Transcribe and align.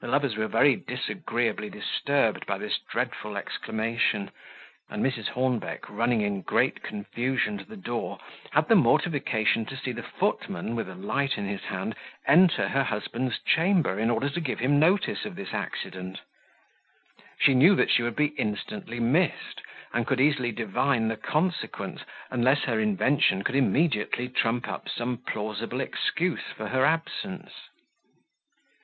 The 0.00 0.06
lovers 0.06 0.36
were 0.36 0.46
very 0.46 0.76
disagreeably 0.76 1.68
disturbed 1.68 2.46
by 2.46 2.58
this 2.58 2.78
dreadful 2.78 3.36
exclamation; 3.36 4.30
and 4.88 5.04
Mrs. 5.04 5.30
Hornbeck, 5.30 5.88
running 5.90 6.20
in 6.20 6.42
great 6.42 6.84
confusion 6.84 7.58
to 7.58 7.64
the 7.64 7.76
door, 7.76 8.20
had 8.52 8.68
the 8.68 8.76
mortification 8.76 9.66
to 9.66 9.76
see 9.76 9.90
the 9.90 10.04
footman, 10.04 10.76
with 10.76 10.88
a 10.88 10.94
light 10.94 11.38
in 11.38 11.48
his 11.48 11.62
hand, 11.64 11.96
enter 12.24 12.68
her 12.68 12.84
husband's 12.84 13.40
chamber, 13.40 13.98
in 13.98 14.10
order 14.10 14.30
to 14.30 14.40
give 14.40 14.60
him 14.60 14.78
notice 14.78 15.24
of 15.24 15.34
this 15.34 15.52
accident. 15.52 16.20
She 17.36 17.52
knew 17.52 17.74
that 17.74 17.90
she 17.90 18.04
would 18.04 18.14
be 18.14 18.36
instantly 18.38 19.00
missed, 19.00 19.60
and 19.92 20.06
could 20.06 20.20
easily 20.20 20.52
divine 20.52 21.08
the 21.08 21.16
consequence, 21.16 22.02
unless 22.30 22.60
her 22.62 22.78
invention 22.78 23.42
could 23.42 23.56
immediately 23.56 24.28
trump 24.28 24.68
up 24.68 24.88
some 24.88 25.16
plausible 25.16 25.80
excuse 25.80 26.52
for 26.56 26.68
her 26.68 26.84
absence. 26.84 27.50